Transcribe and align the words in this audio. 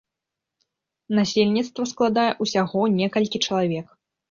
Насельніцтва 1.19 1.87
складае 1.93 2.25
ўсяго 2.47 2.81
некалькі 2.99 3.45
чалавек. 3.47 3.97